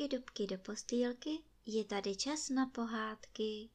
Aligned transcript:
dubky, 0.00 0.16
dubky 0.16 0.46
do 0.46 0.58
postýlky, 0.58 1.38
je 1.66 1.84
tady 1.84 2.16
čas 2.16 2.48
na 2.48 2.66
pohádky. 2.66 3.70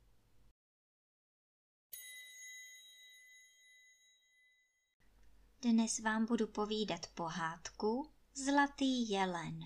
Dnes 5.62 6.00
vám 6.00 6.26
budu 6.26 6.48
povídat 6.48 7.08
pohádku 7.08 8.12
Zlatý 8.34 9.10
jelen. 9.10 9.60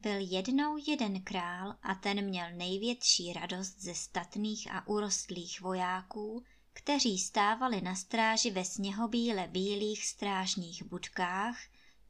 Byl 0.00 0.18
jednou 0.18 0.76
jeden 0.88 1.22
král 1.22 1.76
a 1.82 1.94
ten 1.94 2.24
měl 2.24 2.52
největší 2.52 3.32
radost 3.32 3.80
ze 3.80 3.94
statných 3.94 4.70
a 4.70 4.86
urostlých 4.86 5.60
vojáků, 5.60 6.44
kteří 6.72 7.18
stávali 7.18 7.80
na 7.80 7.94
stráži 7.94 8.50
ve 8.50 8.64
sněhobíle 8.64 9.48
bílých 9.48 10.06
strážních 10.06 10.82
budkách 10.82 11.56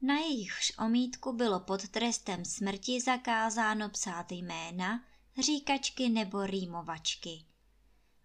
na 0.03 0.15
jejichž 0.15 0.73
omítku 0.77 1.33
bylo 1.33 1.59
pod 1.59 1.89
trestem 1.89 2.45
smrti 2.45 3.01
zakázáno 3.01 3.89
psát 3.89 4.31
jména, 4.31 5.03
říkačky 5.41 6.09
nebo 6.09 6.45
rýmovačky. 6.45 7.45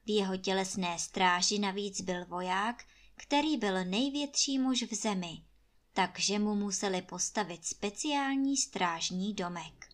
V 0.05 0.11
jeho 0.11 0.37
tělesné 0.37 0.99
stráži 0.99 1.59
navíc 1.59 2.01
byl 2.01 2.25
voják, 2.27 2.85
který 3.17 3.57
byl 3.57 3.85
největší 3.85 4.59
muž 4.59 4.83
v 4.83 4.95
zemi, 4.95 5.45
takže 5.93 6.39
mu 6.39 6.55
museli 6.55 7.03
postavit 7.03 7.65
speciální 7.65 8.57
strážní 8.57 9.35
domek. 9.35 9.89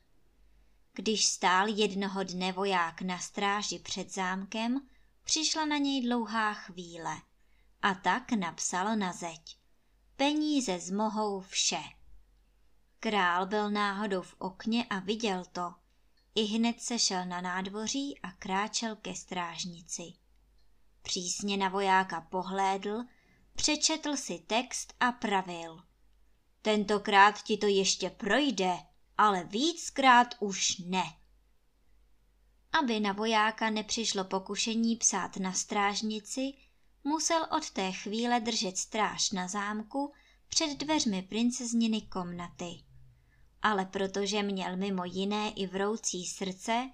Když 0.92 1.24
stál 1.24 1.68
jednoho 1.68 2.22
dne 2.22 2.52
voják 2.52 3.02
na 3.02 3.18
stráži 3.18 3.78
před 3.78 4.14
zámkem, 4.14 4.88
přišla 5.24 5.64
na 5.64 5.76
něj 5.76 6.02
dlouhá 6.02 6.54
chvíle 6.54 7.16
a 7.82 7.94
tak 7.94 8.32
napsal 8.32 8.96
na 8.96 9.12
zeď. 9.12 9.63
Peníze 10.16 10.80
zmohou 10.80 11.40
vše. 11.40 11.82
Král 13.00 13.46
byl 13.46 13.70
náhodou 13.70 14.22
v 14.22 14.34
okně 14.38 14.84
a 14.84 14.98
viděl 14.98 15.44
to. 15.52 15.74
I 16.34 16.42
hned 16.42 16.80
se 16.80 16.98
šel 16.98 17.26
na 17.26 17.40
nádvoří 17.40 18.18
a 18.22 18.32
kráčel 18.32 18.96
ke 18.96 19.14
strážnici. 19.14 20.02
Přísně 21.02 21.56
na 21.56 21.68
vojáka 21.68 22.20
pohlédl, 22.20 23.04
přečetl 23.54 24.16
si 24.16 24.38
text 24.38 24.94
a 25.00 25.12
pravil. 25.12 25.82
Tentokrát 26.62 27.42
ti 27.42 27.56
to 27.56 27.66
ještě 27.66 28.10
projde, 28.10 28.76
ale 29.18 29.44
víckrát 29.44 30.34
už 30.40 30.78
ne. 30.78 31.04
Aby 32.72 33.00
na 33.00 33.12
vojáka 33.12 33.70
nepřišlo 33.70 34.24
pokušení 34.24 34.96
psát 34.96 35.36
na 35.36 35.52
strážnici, 35.52 36.54
musel 37.05 37.47
od 37.56 37.70
té 37.70 37.92
chvíle 37.92 38.41
držet 38.41 38.78
stráž 38.78 39.30
na 39.30 39.48
zámku 39.48 40.12
před 40.48 40.78
dveřmi 40.78 41.22
princezniny 41.22 42.00
komnaty. 42.00 42.84
Ale 43.62 43.84
protože 43.86 44.42
měl 44.42 44.77
mimo 44.77 45.05
jiné 45.05 45.50
i 45.50 45.66
vroucí 45.66 46.27
srdce, 46.27 46.91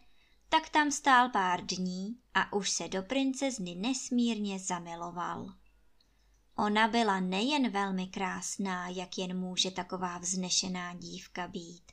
tak 0.49 0.69
tam 0.69 0.91
stál 0.91 1.29
pár 1.29 1.67
dní 1.67 2.19
a 2.35 2.53
už 2.53 2.71
se 2.71 2.89
do 2.89 3.03
princezny 3.03 3.75
nesmírně 3.75 4.59
zamiloval. 4.59 5.55
Ona 6.57 6.89
byla 6.89 7.21
nejen 7.21 7.71
velmi 7.71 8.07
krásná, 8.07 8.89
jak 8.89 9.19
jen 9.19 9.39
může 9.39 9.71
taková 9.71 10.19
vznešená 10.19 10.95
dívka 10.95 11.49
být, 11.49 11.93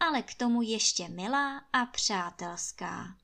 ale 0.00 0.22
k 0.22 0.34
tomu 0.34 0.62
ještě 0.62 1.08
milá 1.08 1.58
a 1.58 1.86
přátelská. 1.86 3.16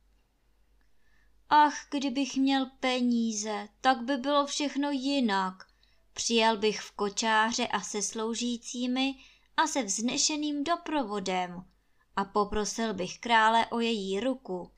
Ach, 1.57 1.87
kdybych 1.91 2.37
měl 2.37 2.67
peníze, 2.81 3.69
tak 3.81 4.03
by 4.03 4.17
bylo 4.17 4.47
všechno 4.47 4.91
jinak. 4.91 5.67
Přijel 6.13 6.57
bych 6.57 6.81
v 6.81 6.91
kočáře 6.93 7.67
a 7.67 7.81
se 7.81 8.03
sloužícími 8.03 9.15
a 9.57 9.67
se 9.67 9.83
vznešeným 9.83 10.65
doprovodem 10.65 11.65
a 12.17 12.25
poprosil 12.25 12.95
bych 12.95 13.19
krále 13.19 13.67
o 13.67 13.81
její 13.81 14.21
ruku. 14.21 14.71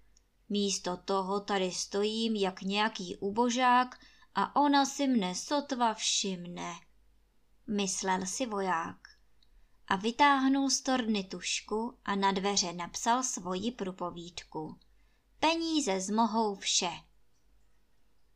Místo 0.48 0.96
toho 0.96 1.40
tady 1.40 1.72
stojím 1.72 2.36
jak 2.36 2.62
nějaký 2.62 3.16
ubožák 3.16 4.00
a 4.34 4.56
ona 4.56 4.86
si 4.86 5.06
mne 5.08 5.34
sotva 5.34 5.94
všimne. 5.94 6.74
Myslel 7.66 8.26
si 8.26 8.46
voják 8.46 9.08
a 9.88 9.96
vytáhnul 9.96 10.70
z 10.70 10.80
torny 10.80 11.24
tušku 11.24 11.98
a 12.04 12.14
na 12.14 12.32
dveře 12.32 12.72
napsal 12.72 13.22
svoji 13.22 13.70
průpovídku. 13.70 14.78
Peníze 15.40 16.00
zmohou 16.00 16.54
vše. 16.54 16.90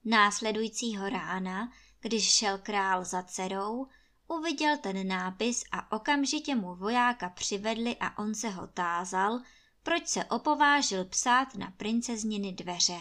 Následujícího 0.04 1.08
rána, 1.08 1.72
když 2.00 2.30
šel 2.30 2.58
král 2.58 3.04
za 3.04 3.22
dcerou, 3.22 3.86
uviděl 4.28 4.78
ten 4.78 5.08
nápis 5.08 5.64
a 5.72 5.92
okamžitě 5.92 6.54
mu 6.54 6.74
vojáka 6.74 7.28
přivedli 7.28 7.96
a 8.00 8.18
on 8.18 8.34
se 8.34 8.48
ho 8.48 8.66
tázal, 8.66 9.40
proč 9.82 10.08
se 10.08 10.24
opovážil 10.24 11.04
psát 11.04 11.54
na 11.54 11.70
princezniny 11.70 12.52
dveře. 12.52 13.00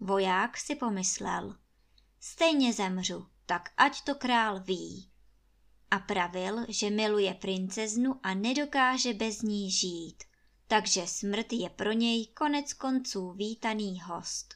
Voják 0.00 0.56
si 0.56 0.76
pomyslel, 0.76 1.56
stejně 2.20 2.72
zemřu, 2.72 3.26
tak 3.46 3.70
ať 3.76 4.02
to 4.02 4.14
král 4.14 4.60
ví. 4.60 5.10
A 5.90 5.98
pravil, 5.98 6.66
že 6.68 6.90
miluje 6.90 7.34
princeznu 7.34 8.20
a 8.22 8.34
nedokáže 8.34 9.14
bez 9.14 9.42
ní 9.42 9.70
žít 9.70 10.29
takže 10.70 11.06
smrt 11.06 11.52
je 11.52 11.70
pro 11.70 11.92
něj 11.92 12.26
konec 12.26 12.72
konců 12.72 13.32
vítaný 13.32 14.00
host. 14.00 14.54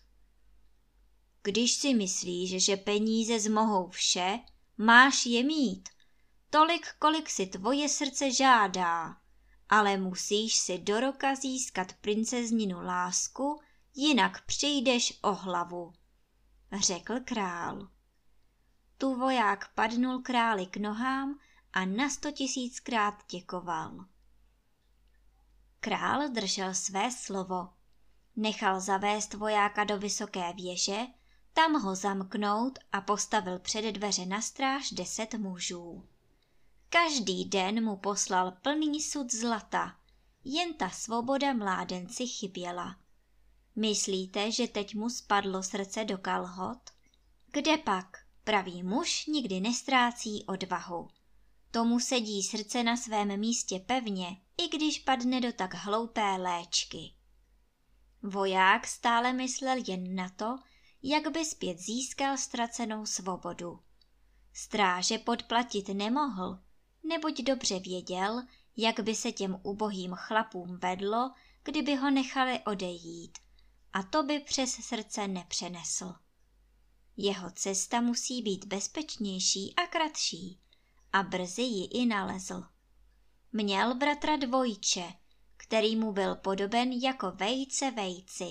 Když 1.43 1.73
si 1.73 1.95
myslíš, 1.95 2.65
že 2.65 2.77
peníze 2.77 3.41
zmohou 3.41 3.89
vše, 3.89 4.41
máš 4.79 5.27
je 5.27 5.43
mít, 5.43 5.89
tolik, 6.51 6.87
kolik 6.99 7.31
si 7.31 7.47
tvoje 7.47 7.89
srdce 7.89 8.33
žádá, 8.33 9.17
ale 9.69 9.97
musíš 9.97 10.57
si 10.57 10.79
do 10.79 11.01
roka 11.01 11.35
získat 11.35 11.93
princezninu 11.93 12.83
lásku, 12.83 13.61
jinak 13.95 14.47
přijdeš 14.47 15.19
o 15.23 15.35
hlavu, 15.35 15.93
řekl 16.81 17.21
král. 17.25 17.89
Tu 18.99 19.15
voják 19.15 19.75
padnul 19.75 20.19
králi 20.19 20.67
k 20.67 20.77
nohám 20.77 21.39
a 21.73 21.85
na 21.85 22.11
sto 22.11 22.33
tisíckrát 22.33 23.15
děkoval. 23.31 24.14
Král 25.85 26.29
držel 26.29 26.75
své 26.75 27.11
slovo. 27.11 27.69
Nechal 28.37 28.81
zavést 28.81 29.35
vojáka 29.35 29.85
do 29.85 29.99
vysoké 29.99 30.53
věže, 30.53 30.99
tam 31.53 31.73
ho 31.83 31.95
zamknout 31.95 32.79
a 32.93 33.01
postavil 33.01 33.59
před 33.59 33.93
dveře 33.93 34.27
na 34.27 34.41
stráž 34.41 34.91
deset 34.91 35.35
mužů. 35.35 36.05
Každý 36.89 37.45
den 37.45 37.85
mu 37.85 37.97
poslal 37.97 38.53
plný 38.63 39.03
sud 39.03 39.33
zlata, 39.33 39.97
jen 40.45 40.75
ta 40.75 40.91
svoboda 40.91 41.53
mládenci 41.53 42.27
chyběla. 42.27 42.97
Myslíte, 43.77 44.53
že 44.53 44.69
teď 44.69 44.95
mu 44.95 45.11
spadlo 45.11 45.63
srdce 45.63 46.05
do 46.05 46.19
kalhot? 46.19 46.91
Kde 47.53 47.79
pak? 47.79 48.19
Pravý 48.45 48.83
muž 48.83 49.27
nikdy 49.27 49.61
nestrácí 49.61 50.45
odvahu. 50.45 51.09
Tomu 51.71 52.01
sedí 52.01 52.43
srdce 52.43 52.83
na 52.83 52.97
svém 52.97 53.41
místě 53.41 53.79
pevně, 53.87 54.37
i 54.59 54.69
když 54.69 54.99
padne 54.99 55.41
do 55.41 55.53
tak 55.53 55.75
hloupé 55.75 56.37
léčky. 56.37 57.15
Voják 58.23 58.87
stále 58.87 59.33
myslel 59.33 59.77
jen 59.87 60.15
na 60.15 60.29
to, 60.29 60.59
jak 61.03 61.33
by 61.33 61.45
zpět 61.45 61.79
získal 61.79 62.37
ztracenou 62.37 63.07
svobodu. 63.07 63.81
Stráže 64.53 65.19
podplatit 65.19 65.89
nemohl, 65.89 66.59
neboť 67.03 67.43
dobře 67.43 67.81
věděl, 67.81 68.43
jak 68.77 69.01
by 69.01 69.15
se 69.15 69.33
těm 69.33 69.61
ubohým 69.63 70.15
chlapům 70.15 70.79
vedlo, 70.83 71.31
kdyby 71.63 71.97
ho 71.97 72.11
nechali 72.11 72.61
odejít, 72.61 73.39
a 73.93 74.03
to 74.03 74.23
by 74.23 74.41
přes 74.41 74.75
srdce 74.75 75.29
nepřenesl. 75.29 76.15
Jeho 77.17 77.51
cesta 77.51 78.01
musí 78.01 78.43
být 78.43 78.65
bezpečnější 78.65 79.75
a 79.77 79.87
kratší, 79.87 80.61
a 81.13 81.23
brzy 81.23 81.63
ji 81.63 81.85
i 81.85 82.07
nalezl. 82.07 82.65
Měl 83.57 83.95
bratra 83.95 84.37
dvojče, 84.37 85.13
který 85.57 85.97
mu 85.97 86.13
byl 86.13 86.37
podoben 86.37 86.93
jako 86.93 87.31
vejce 87.31 87.91
vejci. 87.91 88.47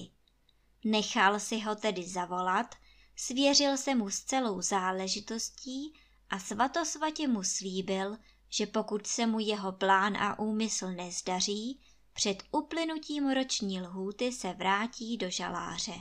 Nechal 0.83 1.39
si 1.39 1.59
ho 1.59 1.75
tedy 1.75 2.07
zavolat, 2.07 2.75
svěřil 3.15 3.77
se 3.77 3.95
mu 3.95 4.09
s 4.09 4.19
celou 4.23 4.61
záležitostí 4.61 5.93
a 6.29 6.39
svatosvatě 6.39 7.27
mu 7.27 7.43
slíbil, 7.43 8.17
že 8.49 8.65
pokud 8.65 9.07
se 9.07 9.27
mu 9.27 9.39
jeho 9.39 9.71
plán 9.71 10.17
a 10.17 10.39
úmysl 10.39 10.91
nezdaří, 10.91 11.81
před 12.13 12.43
uplynutím 12.51 13.29
roční 13.29 13.81
lhůty 13.81 14.31
se 14.31 14.53
vrátí 14.53 15.17
do 15.17 15.29
žaláře. 15.29 15.95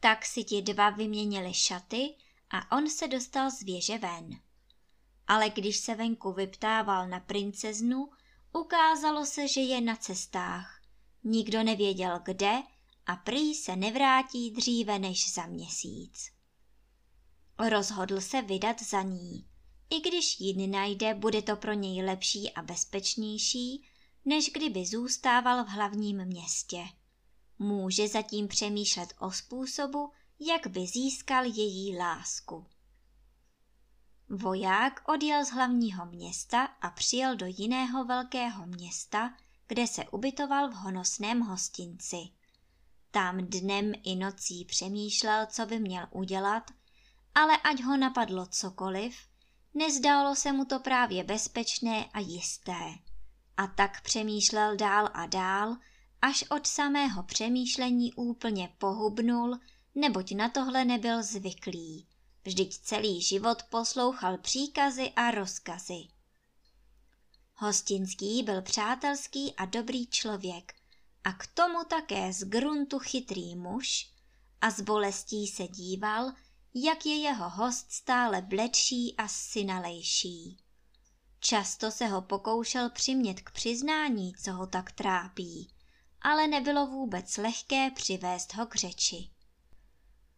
Tak 0.00 0.26
si 0.26 0.44
ti 0.44 0.62
dva 0.62 0.90
vyměnili 0.90 1.54
šaty 1.54 2.14
a 2.50 2.76
on 2.76 2.90
se 2.90 3.08
dostal 3.08 3.50
z 3.50 3.62
věže 3.62 3.98
ven 3.98 4.45
ale 5.26 5.50
když 5.50 5.76
se 5.76 5.94
venku 5.94 6.32
vyptával 6.32 7.08
na 7.08 7.20
princeznu, 7.20 8.10
ukázalo 8.52 9.26
se, 9.26 9.48
že 9.48 9.60
je 9.60 9.80
na 9.80 9.96
cestách. 9.96 10.80
Nikdo 11.24 11.62
nevěděl 11.62 12.20
kde 12.24 12.62
a 13.06 13.16
prý 13.16 13.54
se 13.54 13.76
nevrátí 13.76 14.50
dříve 14.50 14.98
než 14.98 15.32
za 15.32 15.46
měsíc. 15.46 16.30
Rozhodl 17.58 18.20
se 18.20 18.42
vydat 18.42 18.82
za 18.82 19.02
ní. 19.02 19.46
I 19.90 20.00
když 20.00 20.40
ji 20.40 20.66
najde, 20.66 21.14
bude 21.14 21.42
to 21.42 21.56
pro 21.56 21.72
něj 21.72 22.02
lepší 22.02 22.52
a 22.52 22.62
bezpečnější, 22.62 23.88
než 24.24 24.50
kdyby 24.50 24.86
zůstával 24.86 25.64
v 25.64 25.68
hlavním 25.68 26.24
městě. 26.24 26.84
Může 27.58 28.08
zatím 28.08 28.48
přemýšlet 28.48 29.14
o 29.20 29.30
způsobu, 29.32 30.10
jak 30.40 30.66
by 30.66 30.86
získal 30.86 31.44
její 31.44 31.96
lásku. 31.96 32.66
Voják 34.28 35.08
odjel 35.08 35.44
z 35.44 35.50
hlavního 35.50 36.06
města 36.06 36.64
a 36.64 36.90
přijel 36.90 37.36
do 37.36 37.46
jiného 37.46 38.04
velkého 38.04 38.66
města, 38.66 39.34
kde 39.66 39.86
se 39.86 40.04
ubytoval 40.08 40.68
v 40.68 40.74
honosném 40.74 41.40
hostinci. 41.40 42.16
Tam 43.10 43.38
dnem 43.38 43.92
i 44.02 44.16
nocí 44.16 44.64
přemýšlel, 44.64 45.46
co 45.46 45.66
by 45.66 45.78
měl 45.78 46.06
udělat, 46.10 46.70
ale 47.34 47.56
ať 47.56 47.82
ho 47.82 47.96
napadlo 47.96 48.46
cokoliv, 48.46 49.16
nezdálo 49.74 50.36
se 50.36 50.52
mu 50.52 50.64
to 50.64 50.80
právě 50.80 51.24
bezpečné 51.24 52.04
a 52.04 52.20
jisté. 52.20 52.94
A 53.56 53.66
tak 53.66 54.00
přemýšlel 54.00 54.76
dál 54.76 55.08
a 55.14 55.26
dál, 55.26 55.76
až 56.22 56.44
od 56.50 56.66
samého 56.66 57.22
přemýšlení 57.22 58.12
úplně 58.12 58.68
pohubnul, 58.78 59.58
neboť 59.94 60.32
na 60.32 60.48
tohle 60.48 60.84
nebyl 60.84 61.22
zvyklý. 61.22 62.06
Vždyť 62.46 62.78
celý 62.78 63.22
život 63.22 63.62
poslouchal 63.62 64.38
příkazy 64.38 65.12
a 65.16 65.30
rozkazy. 65.30 66.08
Hostinský 67.54 68.42
byl 68.42 68.62
přátelský 68.62 69.54
a 69.54 69.64
dobrý 69.64 70.06
člověk 70.06 70.74
a 71.24 71.32
k 71.32 71.46
tomu 71.46 71.84
také 71.84 72.32
z 72.32 72.44
gruntu 72.44 72.98
chytrý 72.98 73.56
muž 73.56 74.10
a 74.60 74.70
z 74.70 74.80
bolestí 74.80 75.46
se 75.46 75.68
díval, 75.68 76.32
jak 76.74 77.06
je 77.06 77.16
jeho 77.16 77.50
host 77.50 77.92
stále 77.92 78.42
bledší 78.42 79.14
a 79.18 79.28
synalejší. 79.28 80.58
Často 81.40 81.90
se 81.90 82.06
ho 82.06 82.22
pokoušel 82.22 82.90
přimět 82.90 83.40
k 83.40 83.50
přiznání, 83.50 84.34
co 84.34 84.52
ho 84.52 84.66
tak 84.66 84.92
trápí, 84.92 85.74
ale 86.22 86.46
nebylo 86.46 86.86
vůbec 86.86 87.36
lehké 87.36 87.90
přivést 87.90 88.54
ho 88.54 88.66
k 88.66 88.74
řeči. 88.74 89.30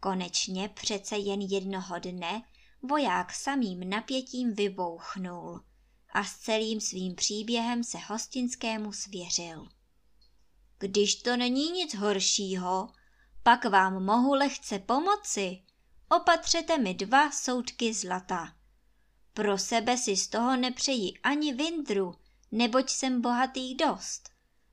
Konečně 0.01 0.69
přece 0.69 1.17
jen 1.17 1.41
jednoho 1.41 1.99
dne 1.99 2.43
voják 2.83 3.33
samým 3.33 3.91
napětím 3.91 4.55
vybouchnul 4.55 5.65
a 6.13 6.25
s 6.25 6.37
celým 6.37 6.81
svým 6.81 7.15
příběhem 7.15 7.85
se 7.85 7.99
hostinskému 7.99 8.93
svěřil. 8.93 9.69
Když 10.79 11.15
to 11.15 11.37
není 11.37 11.71
nic 11.71 11.95
horšího, 11.95 12.89
pak 13.43 13.65
vám 13.65 14.05
mohu 14.05 14.35
lehce 14.35 14.79
pomoci. 14.79 15.63
Opatřete 16.09 16.79
mi 16.79 16.95
dva 16.95 17.31
soudky 17.31 17.95
zlata. 17.95 18.55
Pro 19.35 19.59
sebe 19.59 19.97
si 19.97 20.17
z 20.17 20.29
toho 20.29 20.57
nepřeji 20.57 21.13
ani 21.23 21.55
vindru, 21.55 22.15
neboť 22.53 22.91
jsem 22.91 23.21
bohatý 23.21 23.75
dost, 23.75 24.31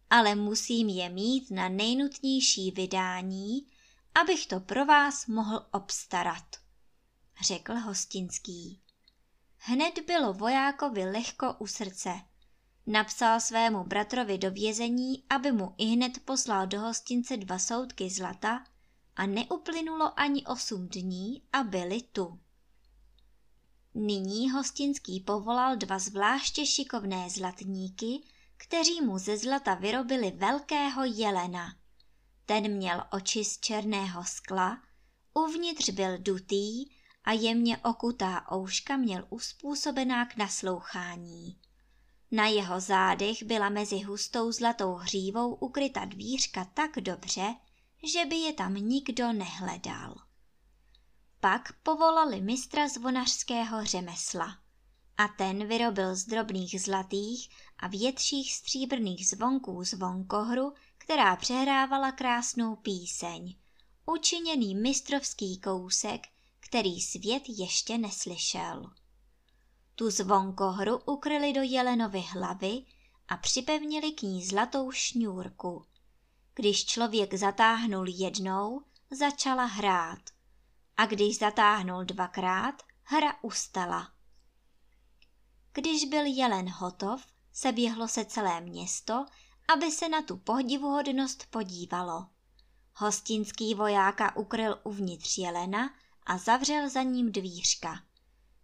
ale 0.10 0.36
musím 0.36 0.90
je 0.90 1.10
mít 1.10 1.52
na 1.52 1.70
nejnutnější 1.70 2.72
vydání, 2.72 3.68
abych 4.16 4.48
to 4.48 4.60
pro 4.60 4.86
vás 4.86 5.28
mohl 5.28 5.66
obstarat, 5.72 6.56
řekl 7.42 7.74
hostinský. 7.74 8.82
Hned 9.58 10.00
bylo 10.08 10.34
vojákovi 10.34 11.06
lehko 11.06 11.56
u 11.60 11.68
srdce. 11.68 12.22
Napsal 12.88 13.40
svému 13.40 13.84
bratrovi 13.84 14.38
do 14.38 14.52
vězení, 14.52 15.24
aby 15.30 15.52
mu 15.52 15.76
hned 15.80 16.20
poslal 16.26 16.68
do 16.68 16.80
hostince 16.80 17.38
dva 17.38 17.60
soudky 17.60 18.10
zlata 18.10 18.66
a 19.16 19.26
neuplynulo 19.26 20.20
ani 20.20 20.46
osm 20.46 20.88
dní 20.88 21.42
a 21.54 21.64
byli 21.64 22.02
tu. 22.02 22.40
Nyní 23.94 24.52
hostinský 24.52 25.20
povolal 25.20 25.76
dva 25.76 26.00
zvláště 26.00 26.66
šikovné 26.66 27.30
zlatníky, 27.30 28.24
kteří 28.58 29.02
mu 29.02 29.18
ze 29.18 29.38
zlata 29.38 29.76
vyrobili 29.76 30.32
velkého 30.32 31.06
jelena. 31.06 31.76
Ten 32.46 32.72
měl 32.72 33.04
oči 33.12 33.46
z 33.46 33.60
černého 33.60 34.24
skla, 34.24 34.82
uvnitř 35.34 35.90
byl 35.90 36.18
dutý 36.18 36.86
a 37.24 37.32
jemně 37.32 37.78
okutá 37.78 38.52
ouška 38.54 38.98
měl 38.98 39.26
uspůsobená 39.30 40.26
k 40.26 40.38
naslouchání. 40.38 41.60
Na 42.32 42.48
jeho 42.48 42.80
zádech 42.80 43.44
byla 43.44 43.70
mezi 43.70 44.00
hustou 44.00 44.52
zlatou 44.52 44.94
hřívou 44.94 45.54
ukryta 45.56 46.06
dvířka 46.06 46.66
tak 46.66 46.92
dobře, 46.96 47.56
že 48.14 48.26
by 48.26 48.36
je 48.36 48.54
tam 48.54 48.74
nikdo 48.74 49.34
nehledal. 49.34 50.16
Pak 51.40 51.74
povolali 51.84 52.42
mistra 52.42 52.88
zvonařského 52.88 53.86
řemesla 53.86 54.58
a 55.18 55.28
ten 55.28 55.68
vyrobil 55.68 56.16
z 56.16 56.26
drobných 56.26 56.82
zlatých 56.82 57.50
a 57.78 57.88
větších 57.88 58.54
stříbrných 58.54 59.28
zvonků 59.28 59.84
zvonkohru, 59.84 60.74
která 61.06 61.36
přehrávala 61.36 62.12
krásnou 62.12 62.76
píseň, 62.76 63.56
učiněný 64.06 64.76
mistrovský 64.76 65.60
kousek, 65.60 66.22
který 66.60 67.02
svět 67.02 67.44
ještě 67.48 67.98
neslyšel. 67.98 68.92
Tu 69.96 70.10
zvonkohru 70.10 70.98
ukryli 70.98 71.54
do 71.54 71.62
jelenovy 71.62 72.20
hlavy 72.20 72.86
a 73.28 73.38
připevnili 73.38 74.12
k 74.12 74.22
ní 74.22 74.46
zlatou 74.46 74.92
šňůrku. 74.92 75.86
Když 76.56 76.86
člověk 76.86 77.34
zatáhnul 77.34 78.08
jednou, 78.10 78.82
začala 79.12 79.66
hrát. 79.66 80.22
A 80.98 81.06
když 81.06 81.38
zatáhnul 81.38 82.04
dvakrát, 82.04 82.84
hra 83.04 83.34
ustala. 83.42 84.12
Když 85.74 86.06
byl 86.06 86.26
jelen 86.26 86.70
hotov, 86.70 87.26
seběhlo 87.54 88.08
se 88.08 88.26
celé 88.26 88.62
město, 88.62 89.26
aby 89.74 89.92
se 89.92 90.10
na 90.10 90.22
tu 90.22 90.38
pohdivuhodnost 90.38 91.46
podívalo. 91.50 92.28
Hostinský 92.94 93.76
vojáka 93.76 94.36
ukryl 94.36 94.80
uvnitř 94.84 95.38
jelena 95.38 95.94
a 96.26 96.38
zavřel 96.38 96.90
za 96.90 97.02
ním 97.02 97.32
dvířka. 97.32 98.04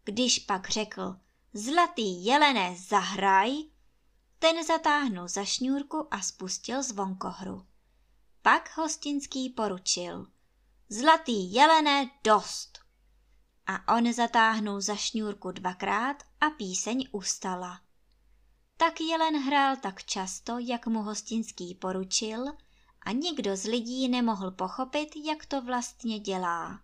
Když 0.04 0.40
pak 0.40 0.70
řekl, 0.70 1.16
zlatý 1.54 2.26
jelené, 2.26 2.76
zahraj, 2.88 3.52
ten 4.40 4.66
zatáhnul 4.66 5.28
za 5.28 5.46
šňůrku 5.46 6.08
a 6.12 6.22
spustil 6.22 6.84
zvonkohru. 6.84 7.66
Pak 8.42 8.78
hostinský 8.78 9.50
poručil, 9.50 10.28
zlatý 10.90 11.54
jelené, 11.54 12.10
dost. 12.24 12.80
A 13.68 13.98
on 13.98 14.14
zatáhnul 14.14 14.82
za 14.82 14.96
šňůrku 14.96 15.52
dvakrát 15.52 16.24
a 16.42 16.50
píseň 16.50 17.08
ustala. 17.12 17.82
Tak 18.82 19.02
jelen 19.02 19.44
hrál 19.44 19.76
tak 19.76 20.04
často, 20.04 20.60
jak 20.60 20.88
mu 20.88 21.04
hostinský 21.04 21.76
poručil, 21.76 22.46
a 23.02 23.12
nikdo 23.12 23.58
z 23.58 23.64
lidí 23.64 24.10
nemohl 24.10 24.52
pochopit, 24.52 25.10
jak 25.26 25.46
to 25.46 25.62
vlastně 25.62 26.20
dělá. 26.20 26.80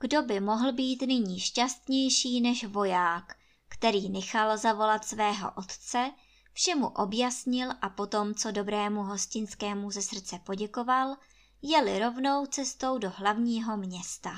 Kdo 0.00 0.22
by 0.22 0.40
mohl 0.40 0.72
být 0.72 1.02
nyní 1.02 1.40
šťastnější 1.40 2.40
než 2.40 2.64
voják, 2.64 3.36
který 3.68 4.08
nechal 4.08 4.58
zavolat 4.58 5.04
svého 5.04 5.52
otce, 5.56 6.12
všemu 6.52 6.88
objasnil 6.88 7.70
a 7.82 7.88
potom, 7.88 8.34
co 8.34 8.50
dobrému 8.50 9.02
hostinskému 9.02 9.90
ze 9.90 10.02
srdce 10.02 10.38
poděkoval, 10.38 11.16
jeli 11.62 11.98
rovnou 11.98 12.46
cestou 12.46 12.98
do 12.98 13.10
hlavního 13.10 13.76
města. 13.76 14.30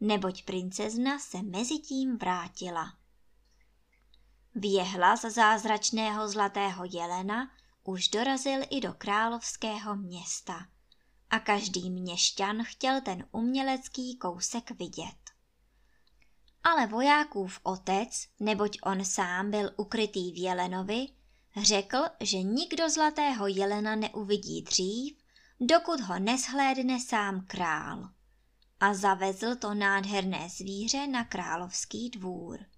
Neboť 0.00 0.44
princezna 0.44 1.18
se 1.18 1.42
mezi 1.42 1.78
tím 1.78 2.18
vrátila. 2.18 3.03
Věhla 4.54 5.16
z 5.16 5.30
zázračného 5.30 6.28
zlatého 6.28 6.84
jelena 6.84 7.50
už 7.84 8.08
dorazil 8.08 8.60
i 8.70 8.80
do 8.80 8.92
královského 8.92 9.96
města 9.96 10.66
a 11.30 11.38
každý 11.38 11.90
měšťan 11.90 12.64
chtěl 12.64 13.00
ten 13.00 13.26
umělecký 13.32 14.18
kousek 14.18 14.70
vidět. 14.70 15.16
Ale 16.64 16.86
vojákův 16.86 17.60
otec, 17.62 18.26
neboť 18.40 18.78
on 18.82 19.04
sám 19.04 19.50
byl 19.50 19.70
ukrytý 19.76 20.32
v 20.32 20.42
jelenovi, 20.42 21.06
řekl, 21.62 21.98
že 22.20 22.42
nikdo 22.42 22.90
zlatého 22.90 23.46
jelena 23.46 23.96
neuvidí 23.96 24.62
dřív, 24.62 25.16
dokud 25.60 26.00
ho 26.00 26.18
neshlédne 26.18 27.00
sám 27.00 27.44
král. 27.46 28.08
A 28.80 28.94
zavezl 28.94 29.56
to 29.56 29.74
nádherné 29.74 30.48
zvíře 30.48 31.06
na 31.06 31.24
královský 31.24 32.10
dvůr. 32.10 32.73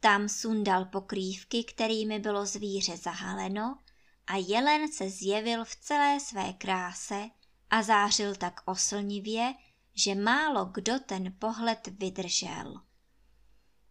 Tam 0.00 0.28
sundal 0.28 0.84
pokrývky, 0.84 1.64
kterými 1.64 2.18
bylo 2.18 2.46
zvíře 2.46 2.96
zahaleno, 2.96 3.78
a 4.26 4.36
jelen 4.36 4.92
se 4.92 5.10
zjevil 5.10 5.64
v 5.64 5.76
celé 5.76 6.20
své 6.20 6.52
kráse 6.52 7.30
a 7.70 7.82
zářil 7.82 8.34
tak 8.34 8.60
oslnivě, 8.64 9.54
že 9.94 10.14
málo 10.14 10.64
kdo 10.64 10.98
ten 11.06 11.34
pohled 11.38 11.88
vydržel. 11.98 12.80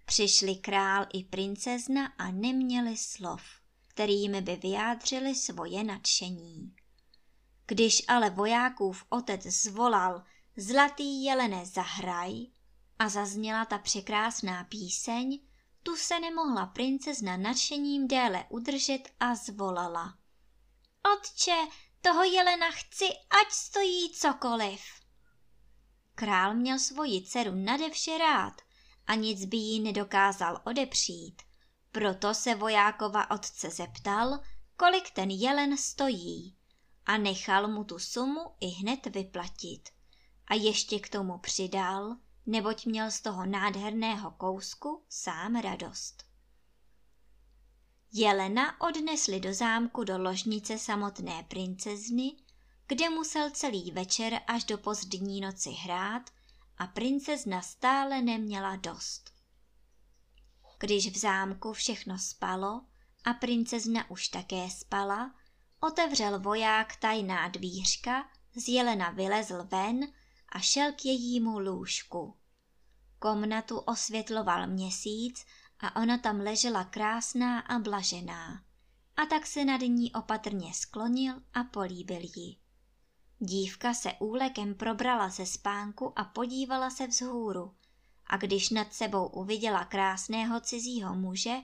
Přišli 0.05 0.55
král 0.55 1.05
i 1.13 1.23
princezna 1.23 2.05
a 2.05 2.31
neměli 2.31 2.97
slov, 2.97 3.41
kterými 3.87 4.41
by 4.41 4.55
vyjádřili 4.55 5.35
svoje 5.35 5.83
nadšení. 5.83 6.75
Když 7.65 8.03
ale 8.07 8.29
vojákův 8.29 9.05
otec 9.09 9.43
zvolal 9.43 10.23
Zlatý 10.59 11.23
jelene 11.23 11.65
zahraj 11.65 12.45
a 12.99 13.09
zazněla 13.09 13.65
ta 13.65 13.77
překrásná 13.77 14.63
píseň, 14.63 15.39
tu 15.89 15.95
se 15.95 16.19
nemohla 16.19 16.65
princezna 16.65 17.37
nadšením 17.37 18.07
déle 18.07 18.45
udržet 18.49 19.09
a 19.19 19.35
zvolala. 19.35 20.17
Otče, 21.13 21.67
toho 22.01 22.23
jelena 22.23 22.71
chci, 22.71 23.05
ať 23.41 23.51
stojí 23.51 24.13
cokoliv. 24.13 24.81
Král 26.15 26.53
měl 26.53 26.79
svoji 26.79 27.21
dceru 27.21 27.51
nadevše 27.55 28.17
rád 28.17 28.53
a 29.07 29.15
nic 29.15 29.45
by 29.45 29.57
jí 29.57 29.79
nedokázal 29.79 30.61
odepřít. 30.65 31.41
Proto 31.91 32.33
se 32.33 32.55
vojákova 32.55 33.31
otce 33.31 33.69
zeptal, 33.69 34.39
kolik 34.77 35.11
ten 35.11 35.29
jelen 35.29 35.77
stojí 35.77 36.57
a 37.05 37.17
nechal 37.17 37.67
mu 37.67 37.83
tu 37.83 37.99
sumu 37.99 38.41
i 38.59 38.67
hned 38.67 39.05
vyplatit. 39.05 39.89
A 40.47 40.53
ještě 40.53 40.99
k 40.99 41.09
tomu 41.09 41.37
přidal, 41.37 42.15
neboť 42.45 42.85
měl 42.85 43.11
z 43.11 43.21
toho 43.21 43.45
nádherného 43.45 44.31
kousku 44.31 45.03
sám 45.09 45.55
radost. 45.55 46.25
Jelena 48.13 48.81
odnesli 48.81 49.39
do 49.39 49.53
zámku 49.53 50.03
do 50.03 50.17
ložnice 50.17 50.77
samotné 50.77 51.45
princezny, 51.47 52.35
kde 52.87 53.09
musel 53.09 53.49
celý 53.49 53.91
večer 53.91 54.41
až 54.47 54.63
do 54.63 54.77
pozdní 54.77 55.41
noci 55.41 55.69
hrát 55.69 56.29
a 56.77 56.87
princezna 56.87 57.61
stále 57.61 58.21
neměla 58.21 58.75
dost. 58.75 59.31
Když 60.79 61.11
v 61.11 61.17
zámku 61.17 61.73
všechno 61.73 62.19
spalo 62.19 62.81
a 63.25 63.33
princezna 63.33 64.09
už 64.09 64.27
také 64.27 64.69
spala, 64.69 65.35
otevřel 65.79 66.39
voják 66.39 66.95
tajná 66.95 67.47
dvířka, 67.47 68.29
z 68.55 68.67
jelena 68.67 69.09
vylezl 69.09 69.63
ven 69.63 70.07
a 70.51 70.59
šel 70.59 70.91
k 70.91 71.05
jejímu 71.05 71.59
lůžku. 71.59 72.35
Komnatu 73.19 73.79
osvětloval 73.79 74.67
měsíc 74.67 75.45
a 75.79 75.95
ona 76.01 76.17
tam 76.17 76.39
ležela 76.39 76.83
krásná 76.83 77.59
a 77.59 77.79
blažená. 77.79 78.63
A 79.17 79.25
tak 79.25 79.47
se 79.47 79.65
nad 79.65 79.81
ní 79.81 80.11
opatrně 80.13 80.73
sklonil 80.73 81.41
a 81.53 81.63
políbil 81.63 82.21
ji. 82.35 82.55
Dívka 83.39 83.93
se 83.93 84.13
úlekem 84.19 84.75
probrala 84.75 85.29
ze 85.29 85.45
spánku 85.45 86.19
a 86.19 86.23
podívala 86.23 86.89
se 86.89 87.07
vzhůru. 87.07 87.75
A 88.27 88.37
když 88.37 88.69
nad 88.69 88.93
sebou 88.93 89.27
uviděla 89.27 89.85
krásného 89.85 90.59
cizího 90.59 91.15
muže, 91.15 91.55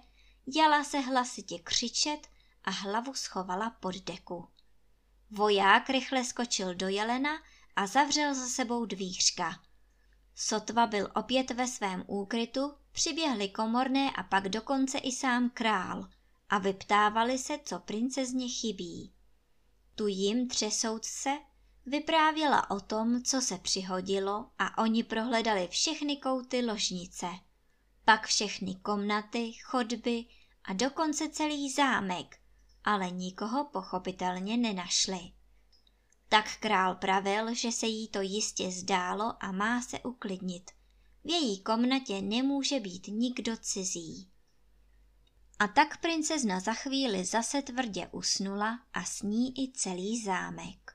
jala 0.56 0.84
se 0.84 1.00
hlasitě 1.00 1.60
křičet 1.60 2.28
a 2.64 2.72
hlavu 2.72 3.14
schovala 3.14 3.70
pod 3.70 3.96
deku. 3.96 4.48
Voják 5.32 5.90
rychle 5.90 6.24
skočil 6.24 6.76
do 6.76 6.88
jelena 6.88 7.32
a 7.76 7.88
zavřel 7.88 8.34
za 8.36 8.48
sebou 8.48 8.86
dvířka. 8.86 9.60
Sotva 10.36 10.88
byl 10.88 11.12
opět 11.16 11.52
ve 11.52 11.68
svém 11.68 12.04
úkrytu, 12.08 12.74
přiběhli 12.92 13.50
komorné 13.50 14.12
a 14.12 14.24
pak 14.24 14.50
dokonce 14.50 14.98
i 14.98 15.12
sám 15.12 15.50
král 15.50 16.08
a 16.50 16.58
vyptávali 16.58 17.38
se, 17.38 17.60
co 17.64 17.80
princezně 17.80 18.50
chybí. 18.50 19.14
Tu 19.96 20.08
jim 20.08 20.48
třesouc 20.48 21.06
se 21.06 21.30
vyprávěla 21.86 22.70
o 22.70 22.80
tom, 22.80 23.24
co 23.24 23.42
se 23.42 23.58
přihodilo 23.58 24.50
a 24.60 24.78
oni 24.78 25.04
prohledali 25.04 25.68
všechny 25.68 26.18
kouty 26.18 26.66
ložnice. 26.66 27.28
Pak 28.06 28.28
všechny 28.28 28.76
komnaty, 28.76 29.54
chodby 29.54 30.26
a 30.64 30.74
dokonce 30.74 31.30
celý 31.30 31.72
zámek, 31.72 32.40
ale 32.84 33.12
nikoho 33.12 33.66
pochopitelně 33.66 34.58
nenašli. 34.58 35.32
Tak 36.36 36.58
král 36.58 36.96
pravil, 36.96 37.54
že 37.54 37.72
se 37.72 37.88
jí 37.88 38.08
to 38.08 38.22
jistě 38.22 38.72
zdálo 38.72 39.34
a 39.40 39.52
má 39.52 39.82
se 39.82 40.00
uklidnit. 40.00 40.72
V 41.24 41.30
její 41.32 41.60
komnatě 41.60 42.22
nemůže 42.22 42.80
být 42.80 43.08
nikdo 43.08 43.58
cizí. 43.58 44.32
A 45.60 45.68
tak 45.68 46.02
princezna 46.02 46.60
za 46.60 46.74
chvíli 46.74 47.26
zase 47.26 47.62
tvrdě 47.62 48.08
usnula 48.12 48.80
a 48.94 49.04
s 49.04 49.22
ní 49.22 49.64
i 49.64 49.72
celý 49.72 50.24
zámek. 50.24 50.92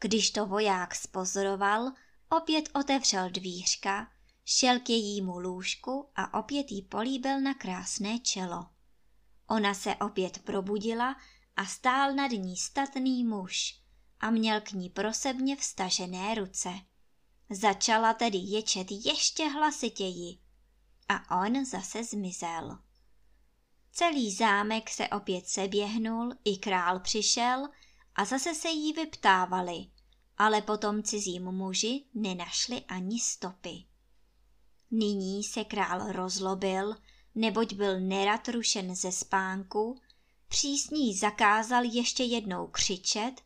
Když 0.00 0.30
to 0.30 0.46
voják 0.46 0.94
spozoroval, 0.94 1.92
opět 2.28 2.68
otevřel 2.74 3.30
dvířka, 3.30 4.08
šel 4.44 4.80
k 4.80 4.88
jejímu 4.90 5.38
lůžku 5.38 6.08
a 6.16 6.38
opět 6.38 6.70
jí 6.70 6.82
políbil 6.82 7.40
na 7.40 7.54
krásné 7.54 8.18
čelo. 8.18 8.66
Ona 9.46 9.74
se 9.74 9.96
opět 9.96 10.38
probudila 10.38 11.16
a 11.56 11.66
stál 11.66 12.14
nad 12.14 12.30
ní 12.30 12.56
statný 12.56 13.24
muž 13.24 13.79
a 14.20 14.30
měl 14.30 14.60
k 14.60 14.72
ní 14.72 14.90
prosebně 14.90 15.56
vstažené 15.56 16.34
ruce. 16.34 16.68
Začala 17.50 18.14
tedy 18.14 18.38
ječet 18.38 18.86
ještě 18.90 19.48
hlasitěji 19.48 20.38
a 21.08 21.42
on 21.42 21.64
zase 21.64 22.04
zmizel. 22.04 22.78
Celý 23.92 24.34
zámek 24.34 24.90
se 24.90 25.08
opět 25.08 25.48
seběhnul, 25.48 26.32
i 26.44 26.56
král 26.56 27.00
přišel 27.00 27.68
a 28.14 28.24
zase 28.24 28.54
se 28.54 28.68
jí 28.68 28.92
vyptávali, 28.92 29.86
ale 30.38 30.62
potom 30.62 31.02
cizím 31.02 31.42
muži 31.42 32.04
nenašli 32.14 32.80
ani 32.80 33.20
stopy. 33.20 33.84
Nyní 34.90 35.44
se 35.44 35.64
král 35.64 36.12
rozlobil, 36.12 36.94
neboť 37.34 37.74
byl 37.74 38.00
nerad 38.00 38.48
rušen 38.48 38.94
ze 38.94 39.12
spánku, 39.12 40.00
přísní 40.48 41.14
zakázal 41.16 41.84
ještě 41.84 42.24
jednou 42.24 42.66
křičet 42.66 43.42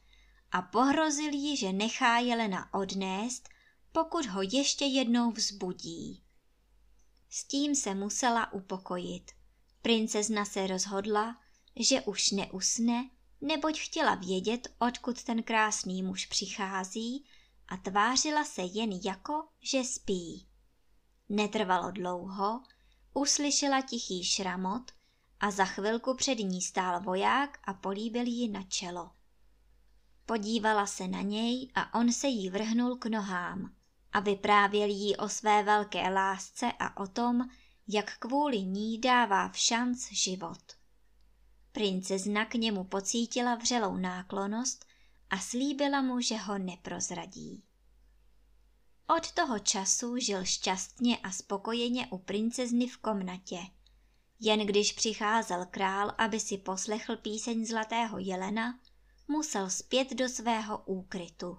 a 0.55 0.63
pohrozil 0.63 1.33
jí, 1.33 1.57
že 1.57 1.73
nechá 1.73 2.19
Jelena 2.19 2.75
odnést, 2.75 3.49
pokud 3.93 4.27
ho 4.27 4.43
ještě 4.43 4.85
jednou 4.85 5.31
vzbudí. 5.31 6.23
S 7.29 7.45
tím 7.45 7.75
se 7.75 7.95
musela 7.95 8.53
upokojit. 8.53 9.31
Princezna 9.83 10.45
se 10.45 10.67
rozhodla, 10.67 11.37
že 11.77 12.01
už 12.01 12.31
neusne, 12.31 13.11
neboť 13.41 13.81
chtěla 13.81 14.15
vědět, 14.15 14.69
odkud 14.79 15.25
ten 15.25 15.43
krásný 15.43 16.03
muž 16.03 16.27
přichází 16.27 17.27
a 17.69 17.77
tvářila 17.77 18.45
se 18.45 18.63
jen 18.63 19.01
jako, 19.05 19.49
že 19.61 19.85
spí. 19.85 20.49
Netrvalo 21.29 21.91
dlouho, 21.91 22.63
uslyšela 23.15 23.81
tichý 23.81 24.25
šramot 24.25 24.93
a 25.41 25.51
za 25.51 25.65
chvilku 25.65 26.15
před 26.15 26.39
ní 26.39 26.63
stál 26.63 27.01
voják 27.01 27.59
a 27.65 27.75
políbil 27.75 28.27
ji 28.27 28.49
na 28.49 28.63
čelo. 28.63 29.11
Podívala 30.27 30.87
se 30.87 31.09
na 31.09 31.21
něj 31.21 31.71
a 31.75 31.99
on 31.99 32.13
se 32.13 32.29
jí 32.29 32.51
vrhnul 32.51 32.97
k 32.97 33.07
nohám 33.07 33.75
a 34.13 34.21
vyprávěl 34.21 34.89
jí 34.89 35.17
o 35.17 35.29
své 35.29 35.63
velké 35.63 36.11
lásce 36.11 36.73
a 36.79 36.97
o 36.97 37.07
tom, 37.07 37.49
jak 37.89 38.19
kvůli 38.19 38.63
ní 38.63 38.99
dává 38.99 39.49
v 39.49 39.59
šanc 39.59 40.13
život. 40.13 40.63
Princezna 41.73 42.45
k 42.45 42.55
němu 42.55 42.85
pocítila 42.85 43.55
vřelou 43.55 43.97
náklonost 43.97 44.85
a 45.31 45.39
slíbila 45.39 46.03
mu, 46.03 46.21
že 46.21 46.37
ho 46.37 46.59
neprozradí. 46.59 47.65
Od 49.17 49.33
toho 49.33 49.59
času 49.59 50.19
žil 50.19 50.45
šťastně 50.45 51.19
a 51.19 51.31
spokojeně 51.31 52.07
u 52.07 52.19
princezny 52.19 52.89
v 52.89 52.97
komnatě. 52.97 53.59
Jen 54.41 54.67
když 54.67 54.93
přicházel 54.93 55.67
král, 55.71 56.15
aby 56.19 56.41
si 56.41 56.59
poslechl 56.59 57.17
píseň 57.17 57.67
Zlatého 57.67 58.19
jelena, 58.19 58.79
musel 59.29 59.71
zpět 59.71 60.11
do 60.11 60.29
svého 60.29 60.79
úkrytu. 60.79 61.59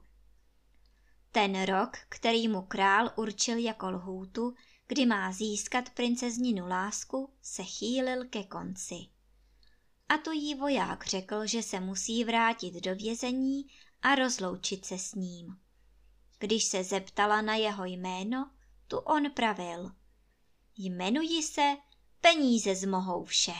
Ten 1.31 1.63
rok, 1.63 1.97
který 2.09 2.47
mu 2.47 2.61
král 2.61 3.11
určil 3.15 3.57
jako 3.57 3.89
lhůtu, 3.89 4.55
kdy 4.87 5.05
má 5.05 5.31
získat 5.31 5.89
princezninu 5.89 6.67
lásku, 6.67 7.33
se 7.41 7.63
chýlil 7.63 8.25
ke 8.25 8.43
konci. 8.43 8.95
A 10.09 10.17
to 10.17 10.31
jí 10.31 10.55
voják 10.55 11.05
řekl, 11.05 11.45
že 11.45 11.63
se 11.63 11.79
musí 11.79 12.23
vrátit 12.23 12.73
do 12.73 12.95
vězení 12.95 13.67
a 14.01 14.15
rozloučit 14.15 14.85
se 14.85 14.97
s 14.97 15.15
ním. 15.15 15.57
Když 16.39 16.63
se 16.63 16.83
zeptala 16.83 17.41
na 17.41 17.55
jeho 17.55 17.85
jméno, 17.85 18.51
tu 18.87 18.97
on 18.97 19.31
pravil. 19.31 19.91
Jmenuji 20.77 21.43
se 21.43 21.77
Peníze 22.21 22.75
zmohou 22.75 23.23
vše. 23.23 23.55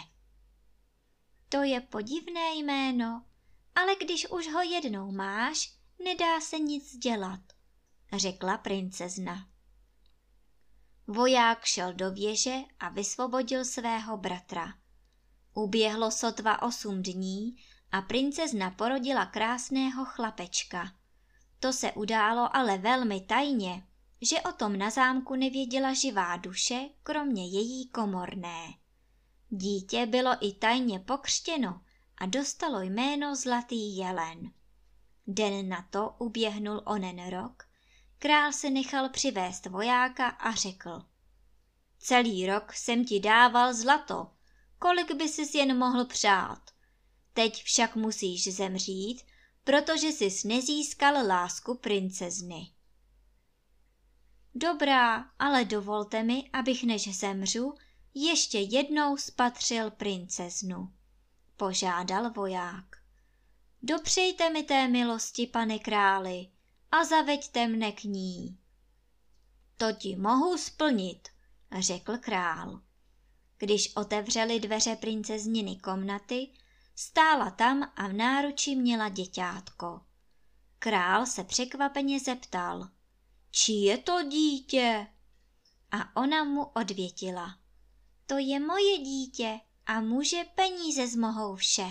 To 1.49 1.63
je 1.63 1.81
podivné 1.81 2.55
jméno, 2.55 3.25
ale 3.75 3.95
když 3.95 4.29
už 4.29 4.53
ho 4.53 4.61
jednou 4.61 5.11
máš, 5.11 5.73
nedá 6.03 6.41
se 6.41 6.59
nic 6.59 6.97
dělat, 6.97 7.39
řekla 8.13 8.57
princezna. 8.57 9.47
Voják 11.07 11.65
šel 11.65 11.93
do 11.93 12.11
věže 12.11 12.55
a 12.79 12.89
vysvobodil 12.89 13.65
svého 13.65 14.17
bratra. 14.17 14.73
Uběhlo 15.53 16.11
sotva 16.11 16.61
osm 16.61 17.03
dní 17.03 17.55
a 17.91 18.01
princezna 18.01 18.71
porodila 18.71 19.25
krásného 19.25 20.05
chlapečka. 20.05 20.91
To 21.59 21.73
se 21.73 21.91
událo 21.91 22.55
ale 22.55 22.77
velmi 22.77 23.21
tajně, 23.21 23.87
že 24.21 24.41
o 24.41 24.51
tom 24.51 24.77
na 24.77 24.89
zámku 24.89 25.35
nevěděla 25.35 25.93
živá 25.93 26.37
duše, 26.37 26.89
kromě 27.03 27.47
její 27.47 27.89
komorné. 27.89 28.73
Dítě 29.49 30.05
bylo 30.05 30.31
i 30.41 30.53
tajně 30.53 30.99
pokřtěno 30.99 31.81
a 32.17 32.25
dostalo 32.25 32.81
jméno 32.81 33.35
Zlatý 33.35 33.97
jelen. 33.97 34.51
Den 35.27 35.69
na 35.69 35.87
to 35.89 36.15
uběhnul 36.19 36.81
onen 36.85 37.29
rok, 37.29 37.63
král 38.19 38.53
se 38.53 38.69
nechal 38.69 39.09
přivést 39.09 39.65
vojáka 39.65 40.27
a 40.27 40.51
řekl. 40.51 41.01
Celý 41.99 42.45
rok 42.47 42.73
jsem 42.73 43.05
ti 43.05 43.19
dával 43.19 43.73
zlato, 43.73 44.31
kolik 44.79 45.11
by 45.11 45.27
si 45.27 45.57
jen 45.57 45.77
mohl 45.77 46.05
přát. 46.05 46.71
Teď 47.33 47.63
však 47.63 47.95
musíš 47.95 48.53
zemřít, 48.53 49.21
protože 49.63 50.07
jsi 50.07 50.47
nezískal 50.47 51.27
lásku 51.27 51.75
princezny. 51.75 52.71
Dobrá, 54.55 55.25
ale 55.39 55.65
dovolte 55.65 56.23
mi, 56.23 56.49
abych 56.53 56.83
než 56.83 57.17
zemřu, 57.17 57.73
ještě 58.13 58.59
jednou 58.59 59.17
spatřil 59.17 59.91
princeznu. 59.91 60.94
Požádal 61.57 62.31
voják. 62.31 62.85
Dopřejte 63.81 64.49
mi 64.49 64.63
té 64.63 64.87
milosti, 64.87 65.47
pane 65.47 65.79
králi, 65.79 66.47
a 66.91 67.03
zaveďte 67.03 67.67
mne 67.67 67.91
k 67.91 68.03
ní. 68.03 68.57
To 69.77 69.93
ti 69.93 70.15
mohu 70.15 70.57
splnit, 70.57 71.27
řekl 71.79 72.17
král. 72.17 72.81
Když 73.57 73.95
otevřeli 73.95 74.59
dveře 74.59 74.95
princezniny 74.95 75.75
komnaty, 75.75 76.49
stála 76.95 77.51
tam 77.51 77.91
a 77.95 78.07
v 78.07 78.13
náruči 78.13 78.75
měla 78.75 79.09
děťátko. 79.09 80.01
Král 80.79 81.25
se 81.25 81.43
překvapeně 81.43 82.19
zeptal, 82.19 82.89
či 83.51 83.71
je 83.71 83.97
to 83.97 84.23
dítě? 84.23 85.07
A 85.91 86.21
ona 86.21 86.43
mu 86.43 86.63
odvětila, 86.63 87.59
to 88.25 88.37
je 88.37 88.59
moje 88.59 88.97
dítě 88.97 89.59
a 89.85 90.01
muže 90.01 90.43
peníze 90.55 91.07
zmohou 91.07 91.55
vše. 91.55 91.87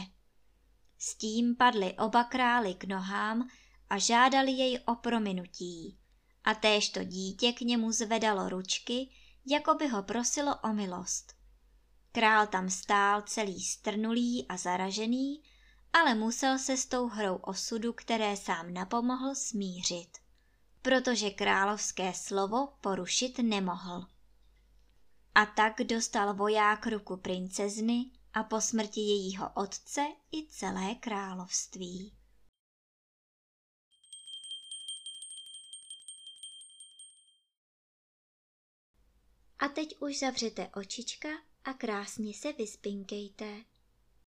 S 0.98 1.14
tím 1.14 1.56
padli 1.56 1.92
oba 1.92 2.24
králi 2.24 2.74
k 2.74 2.84
nohám 2.84 3.48
a 3.90 3.98
žádali 3.98 4.52
jej 4.52 4.80
o 4.86 4.94
prominutí. 4.94 5.98
A 6.44 6.54
též 6.54 6.88
to 6.88 7.04
dítě 7.04 7.52
k 7.52 7.60
němu 7.60 7.92
zvedalo 7.92 8.48
ručky, 8.48 9.08
jako 9.46 9.74
by 9.74 9.88
ho 9.88 10.02
prosilo 10.02 10.56
o 10.64 10.72
milost. 10.72 11.32
Král 12.12 12.46
tam 12.46 12.70
stál 12.70 13.22
celý 13.22 13.60
strnulý 13.60 14.48
a 14.48 14.56
zaražený, 14.56 15.42
ale 15.92 16.14
musel 16.14 16.58
se 16.58 16.76
s 16.76 16.86
tou 16.86 17.08
hrou 17.08 17.36
osudu, 17.36 17.92
které 17.92 18.36
sám 18.36 18.74
napomohl, 18.74 19.34
smířit, 19.34 20.18
protože 20.82 21.30
královské 21.30 22.12
slovo 22.14 22.68
porušit 22.80 23.38
nemohl. 23.38 24.06
A 25.34 25.46
tak 25.46 25.82
dostal 25.82 26.34
voják 26.34 26.86
ruku 26.86 27.16
princezny 27.16 28.10
a 28.32 28.42
po 28.44 28.60
smrti 28.60 29.00
jejího 29.00 29.50
otce 29.54 30.00
i 30.32 30.46
celé 30.46 30.94
království. 30.94 32.12
A 39.58 39.68
teď 39.68 39.96
už 40.00 40.18
zavřete 40.18 40.68
očička 40.68 41.28
a 41.64 41.72
krásně 41.72 42.34
se 42.34 42.52
vyspinkejte. 42.52 43.73